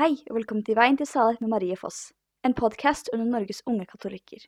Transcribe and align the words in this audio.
Hei, 0.00 0.14
og 0.30 0.38
velkommen 0.38 0.64
til 0.64 0.78
Veien 0.78 0.96
til 0.96 1.04
salighet 1.04 1.42
med 1.44 1.50
Marie 1.52 1.76
Foss, 1.76 1.96
en 2.40 2.54
podkast 2.56 3.10
under 3.12 3.26
Norges 3.28 3.58
unge 3.68 3.84
katolikker. 3.84 4.46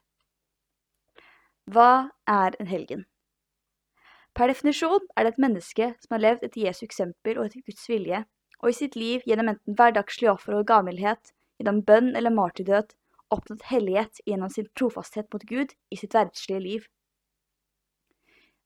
Hva 1.69 2.09
er 2.25 2.57
en 2.57 2.71
helgen? 2.71 3.03
Per 4.33 4.49
definisjon 4.49 5.05
er 5.13 5.29
det 5.29 5.35
et 5.35 5.43
menneske 5.45 5.91
som 6.01 6.17
har 6.17 6.25
levd 6.25 6.49
etter 6.49 6.63
Jesu 6.63 6.81
eksempel 6.87 7.37
og 7.37 7.51
etter 7.51 7.67
Guds 7.69 7.85
vilje, 7.93 8.23
og 8.63 8.73
i 8.73 8.79
sitt 8.81 8.97
liv 8.97 9.29
gjennom 9.29 9.53
enten 9.53 9.77
hverdagslige 9.77 10.33
offer 10.33 10.57
og 10.57 10.65
gavmildhet, 10.73 11.35
gjennom 11.61 11.85
bønn 11.85 12.15
eller 12.17 12.33
martyrdød, 12.41 12.97
oppnådd 13.37 13.69
hellighet 13.75 14.25
gjennom 14.25 14.57
sin 14.57 14.73
trofasthet 14.73 15.29
mot 15.37 15.49
Gud 15.53 15.77
i 15.93 16.01
sitt 16.01 16.17
verdslige 16.17 16.65
liv. 16.65 16.91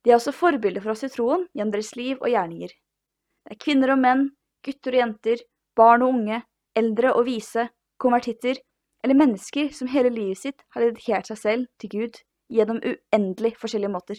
De 0.07 0.15
er 0.15 0.21
også 0.23 0.39
forbilder 0.47 0.87
for 0.87 0.95
oss 0.95 1.03
i 1.03 1.11
troen 1.11 1.49
gjennom 1.51 1.75
deres 1.75 1.97
liv 1.99 2.15
og 2.21 2.31
gjerninger. 2.31 2.71
Det 2.71 3.59
er 3.59 3.65
kvinner 3.71 3.99
og 3.99 4.05
menn, 4.07 4.29
gutter 4.63 4.95
og 4.95 5.03
jenter, 5.09 5.49
barn 5.75 6.07
og 6.07 6.21
unge, 6.21 6.47
eldre 6.77 7.13
og 7.17 7.27
vise, 7.29 7.69
konvertitter 8.03 8.61
eller 9.05 9.19
mennesker 9.19 9.71
som 9.75 9.91
hele 9.91 10.11
livet 10.13 10.41
sitt 10.41 10.65
har 10.75 10.85
dedikert 10.85 11.29
seg 11.31 11.39
selv 11.41 11.69
til 11.81 11.93
Gud 11.93 12.23
gjennom 12.53 12.81
uendelig 12.83 13.55
forskjellige 13.61 13.93
måter. 13.93 14.19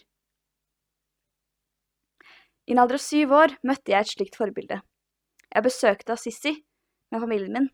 I 2.68 2.76
en 2.76 2.82
alder 2.84 3.00
av 3.00 3.04
syv 3.04 3.34
år 3.36 3.54
møtte 3.68 3.94
jeg 3.94 4.04
et 4.04 4.14
slikt 4.14 4.40
forbilde. 4.40 4.82
Jeg 5.48 5.64
besøkte 5.64 6.16
Assisi 6.16 6.54
med 7.14 7.24
familien 7.24 7.54
min, 7.56 7.70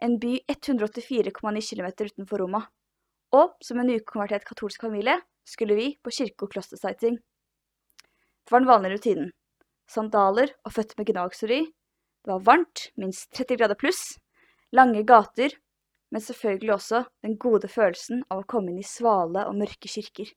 en 0.00 0.16
by 0.20 0.38
184,9 0.48 1.32
km 1.36 1.88
utenfor 2.00 2.40
Roma, 2.40 2.62
og 3.36 3.58
som 3.64 3.80
en 3.80 3.90
nykonvertert 3.90 4.46
katolsk 4.48 4.80
familie 4.86 5.18
skulle 5.44 5.76
vi 5.76 5.90
på 6.00 6.12
kirke- 6.14 6.46
og 6.46 6.54
klostersighting. 6.54 7.18
Det 7.20 8.52
var 8.52 8.64
den 8.64 8.70
vanlige 8.70 8.96
rutinen. 8.96 9.30
Sandaler 9.90 10.54
og 10.64 10.72
føtter 10.72 10.96
med 10.98 11.10
gnagsori. 11.10 11.60
Det 12.24 12.32
var 12.32 12.44
varmt, 12.46 12.88
minst 12.96 13.28
30 13.36 13.60
grader 13.60 13.76
pluss, 13.76 14.16
lange 14.76 15.02
gater, 15.06 15.54
men 16.10 16.22
selvfølgelig 16.22 16.74
også 16.74 17.02
den 17.22 17.36
gode 17.38 17.68
følelsen 17.70 18.24
av 18.30 18.42
å 18.42 18.48
komme 18.50 18.72
inn 18.72 18.80
i 18.82 18.86
svale 18.86 19.46
og 19.46 19.58
mørke 19.58 19.90
kirker. 19.90 20.30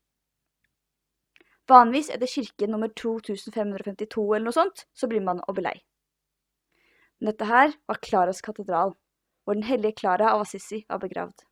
Vanligvis 1.69 2.11
det 2.19 2.29
kirke 2.29 2.67
nummer 2.67 2.91
2552 2.91 4.25
eller 4.35 4.49
noe 4.49 4.55
sånt, 4.55 4.85
så 4.93 5.07
blir 5.07 5.23
man 5.23 5.41
obelei. 5.47 5.77
Men 7.19 7.31
dette 7.31 7.47
her 7.47 7.73
var 7.87 8.01
Klaras 8.03 8.43
katedral, 8.43 8.93
hvor 9.43 9.55
den 9.55 9.67
hellige 9.67 10.01
Klara 10.01 10.33
av 10.33 10.43
Assisi 10.43 10.83
var 10.89 10.99
begravd. 10.99 11.45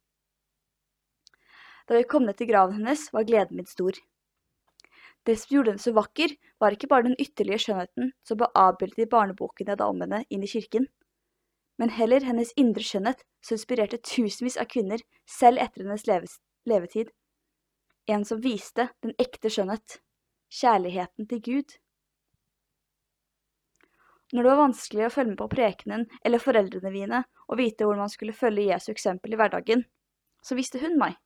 Da 1.87 1.97
vi 1.97 2.07
kom 2.07 2.27
ned 2.27 2.37
til 2.39 2.49
graven 2.51 2.81
hennes, 2.81 3.07
var 3.13 3.27
gleden 3.27 3.57
min 3.57 3.69
stor. 3.69 3.95
Det 5.27 5.37
som 5.37 5.55
gjorde 5.55 5.73
henne 5.73 5.83
så 5.83 5.93
vakker, 5.95 6.33
var 6.59 6.75
ikke 6.75 6.89
bare 6.91 7.07
den 7.07 7.19
ytterlige 7.19 7.61
skjønnheten 7.65 8.11
som 8.27 8.39
ble 8.39 8.49
avbildet 8.57 9.05
i 9.05 9.09
barnebokene 9.11 9.77
da 9.79 9.87
om 9.91 10.01
henne 10.03 10.23
inn 10.29 10.43
i 10.43 10.49
kirken, 10.49 10.87
men 11.81 11.89
heller 11.89 12.21
hennes 12.21 12.51
indre 12.61 12.83
skjønnhet 12.85 13.23
som 13.41 13.55
inspirerte 13.57 13.97
tusenvis 14.05 14.59
av 14.61 14.67
kvinner 14.69 15.01
selv 15.25 15.63
etter 15.63 15.81
hennes 15.81 16.03
levetid. 16.69 17.09
En 18.05 18.25
som 18.27 18.41
viste 18.43 18.85
den 19.01 19.15
ekte 19.21 19.49
skjønnhet, 19.49 19.97
kjærligheten 20.53 21.25
til 21.31 21.41
Gud. 21.47 21.75
Når 24.31 24.45
det 24.45 24.51
var 24.53 24.61
vanskelig 24.61 25.07
å 25.07 25.11
følge 25.15 25.33
med 25.33 25.41
på 25.41 25.49
prekenen 25.55 26.05
eller 26.21 26.43
foreldrene 26.43 26.93
mine 26.93 27.25
og 27.49 27.57
vite 27.57 27.87
hvordan 27.87 28.05
man 28.05 28.13
skulle 28.13 28.37
følge 28.37 28.69
Jesu 28.69 28.91
eksempel 28.93 29.33
i 29.33 29.41
hverdagen, 29.41 29.81
så 30.45 30.55
visste 30.59 30.85
hun 30.85 31.01
meg. 31.01 31.17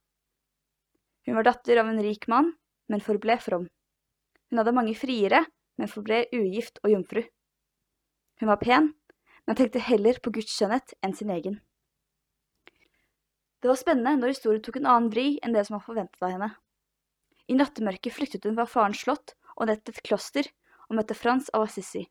Hun 1.27 1.35
var 1.35 1.51
datter 1.51 1.83
av 1.83 1.91
en 1.91 2.03
rik 2.05 2.29
mann, 2.31 2.53
men 2.87 3.03
forble 3.03 3.41
from. 3.43 3.67
Hun 4.47 4.61
hadde 4.61 4.77
mange 4.77 4.95
friere, 4.95 5.43
men 5.75 5.91
forble 5.91 6.29
ugift 6.31 6.79
og 6.85 6.95
jomfru. 6.95 7.25
Hun 8.39 8.55
var 8.55 8.63
pen, 8.63 8.93
men 9.45 9.57
tenkte 9.57 9.83
heller 9.83 10.19
på 10.23 10.33
Guds 10.35 10.53
skjønnhet 10.55 10.95
enn 11.05 11.15
sin 11.17 11.31
egen. 11.33 11.59
Det 13.61 13.71
var 13.71 13.79
spennende 13.79 14.17
når 14.19 14.35
historien 14.35 14.63
tok 14.65 14.81
en 14.81 14.89
annen 14.89 15.11
vri 15.13 15.27
enn 15.41 15.55
det 15.55 15.65
som 15.67 15.77
var 15.77 15.85
forventet 15.85 16.21
av 16.21 16.33
henne. 16.35 16.51
I 17.49 17.57
nattemørket 17.57 18.13
flyktet 18.13 18.45
hun 18.45 18.57
fra 18.57 18.67
farens 18.69 19.05
slott 19.05 19.37
og 19.55 19.69
ned 19.69 19.85
til 19.85 19.95
et 19.95 20.05
kloster 20.05 20.51
og 20.89 20.99
møtte 20.99 21.17
Frans 21.17 21.49
av 21.53 21.65
Assisi 21.65 22.03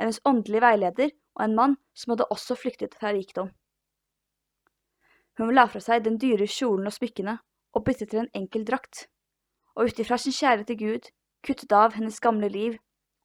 hennes 0.00 0.20
åndelige 0.24 0.62
veileder 0.64 1.12
og 1.36 1.44
en 1.44 1.56
mann 1.58 1.76
som 1.94 2.14
hadde 2.14 2.28
også 2.34 2.56
flyktet 2.58 2.94
fra 2.98 3.12
rikdom. 3.14 3.50
Hun 5.38 5.54
la 5.54 5.66
fra 5.70 5.82
seg 5.82 6.04
den 6.04 6.18
dyre 6.22 6.46
kjolen 6.50 6.88
og 6.90 6.94
smykkene 6.94 7.38
og 7.74 7.84
byttet 7.86 8.12
til 8.12 8.22
en 8.22 8.32
enkel 8.38 8.66
drakt, 8.66 9.08
og 9.74 9.90
ut 9.90 9.98
ifra 9.98 10.18
sin 10.18 10.34
kjærlighet 10.34 10.70
til 10.70 10.80
Gud 10.82 11.08
kuttet 11.44 11.72
av 11.74 11.96
hennes 11.98 12.20
gamle 12.22 12.48
liv 12.48 12.78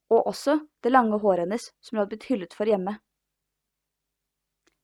og 0.10 0.32
også 0.32 0.58
det 0.84 0.92
lange 0.92 1.20
håret 1.22 1.46
hennes 1.46 1.70
som 1.80 1.96
hun 1.96 2.04
hadde 2.04 2.16
blitt 2.16 2.30
hyllet 2.32 2.58
for 2.58 2.70
hjemme. 2.70 2.98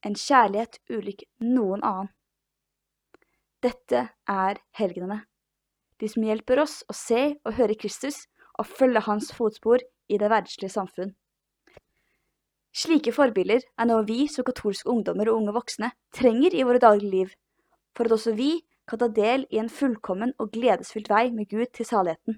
En 0.06 0.14
kjærlighet 0.14 0.80
ulik 0.94 1.26
noen 1.42 1.82
annen. 1.84 2.12
Dette 3.66 4.04
er 4.30 4.60
helgenene, 4.78 5.24
de 5.98 6.10
som 6.12 6.26
hjelper 6.28 6.62
oss 6.62 6.84
å 6.92 6.94
se 6.94 7.22
og 7.42 7.56
høre 7.58 7.78
Kristus 7.80 8.28
og 8.60 8.70
følge 8.70 9.02
hans 9.08 9.32
fotspor 9.34 9.82
i 9.82 10.20
det 10.22 10.30
verdslige 10.30 10.70
samfunn. 10.76 11.16
Slike 12.76 13.14
forbilder 13.16 13.64
er 13.80 13.88
noe 13.88 14.04
vi 14.06 14.26
som 14.30 14.46
katolske 14.46 14.92
ungdommer 14.92 15.32
og 15.32 15.42
unge 15.42 15.56
voksne 15.56 15.94
trenger 16.14 16.54
i 16.54 16.66
våre 16.68 16.82
daglige 16.84 17.12
liv, 17.12 17.30
for 17.96 18.06
at 18.06 18.18
også 18.18 18.36
vi 18.38 18.52
kan 18.86 19.02
ta 19.02 19.08
del 19.10 19.48
i 19.50 19.62
en 19.62 19.72
fullkommen 19.72 20.36
og 20.38 20.52
gledesfylt 20.54 21.10
vei 21.10 21.30
med 21.34 21.50
Gud 21.50 21.72
til 21.74 21.88
saligheten. 21.88 22.38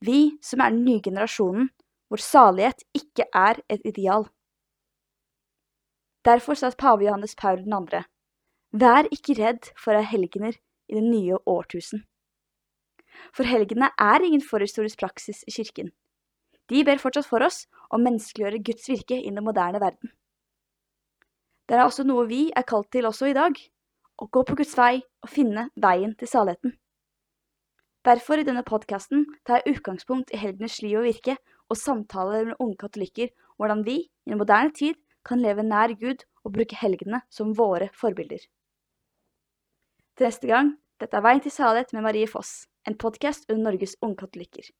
Vi 0.00 0.38
som 0.44 0.64
er 0.64 0.72
den 0.72 0.82
nye 0.88 1.04
generasjonen, 1.04 1.68
hvor 2.08 2.22
salighet 2.22 2.82
ikke 2.96 3.28
er 3.34 3.60
et 3.68 3.84
ideal. 3.84 4.26
Derfor 6.26 6.54
sa 6.54 6.70
pave 6.70 7.04
Johannes 7.04 7.36
Paul 7.36 7.62
2. 7.62 8.02
Vær 8.72 9.06
ikke 9.14 9.36
redd 9.38 9.68
for 9.78 9.94
helgener 9.94 10.56
i 10.88 10.94
det 10.98 11.02
nye 11.04 11.38
årtusen. 11.46 12.02
For 13.30 13.46
helgene 13.46 13.92
er 13.98 14.24
ingen 14.26 14.42
forhistorisk 14.42 14.98
praksis 14.98 15.44
i 15.46 15.54
kirken. 15.54 15.92
De 16.66 16.82
ber 16.84 16.98
fortsatt 16.98 17.28
for 17.30 17.46
oss 17.46 17.68
å 17.94 18.00
menneskeliggjøre 18.02 18.58
Guds 18.66 18.90
virke 18.90 19.20
i 19.20 19.30
den 19.30 19.46
moderne 19.46 19.78
verden. 19.78 20.10
Det 21.70 21.78
er 21.78 21.84
også 21.84 22.02
noe 22.02 22.26
vi 22.26 22.50
er 22.50 22.66
kalt 22.66 22.90
til 22.90 23.06
også 23.06 23.30
i 23.30 23.38
dag, 23.38 23.54
å 24.18 24.26
gå 24.26 24.42
på 24.42 24.58
Guds 24.58 24.74
vei 24.74 24.98
og 25.22 25.30
finne 25.30 25.68
veien 25.78 26.18
til 26.18 26.26
saligheten. 26.26 26.74
Derfor 28.02 28.42
i 28.42 28.46
denne 28.46 28.66
podkasten 28.66 29.28
tar 29.46 29.62
jeg 29.62 29.78
utgangspunkt 29.78 30.34
i 30.34 30.42
helgenes 30.42 30.82
liv 30.82 30.98
og 30.98 31.06
virke 31.06 31.38
og 31.70 31.78
samtaler 31.78 32.50
med 32.50 32.58
unge 32.58 32.78
katolikker 32.82 33.30
hvordan 33.56 33.86
vi 33.86 34.00
i 34.26 34.34
en 34.34 34.42
moderne 34.42 34.74
tid 34.74 34.98
kan 35.26 35.42
leve 35.42 35.64
nær 35.66 35.94
Gud 35.98 36.24
og 36.44 36.54
bruke 36.54 36.78
helgene 36.78 37.22
som 37.32 37.54
våre 37.58 37.90
forbilder. 37.94 38.42
Til 40.16 40.28
neste 40.28 40.48
gang, 40.48 40.74
dette 41.02 41.18
er 41.18 41.24
Veien 41.26 41.42
til 41.44 41.52
salighet 41.52 41.92
med 41.92 42.06
Marie 42.06 42.28
Foss, 42.30 42.64
en 42.88 42.96
podkast 42.96 43.50
under 43.50 43.66
Norges 43.70 43.96
unge 44.00 44.16
katolikker. 44.22 44.70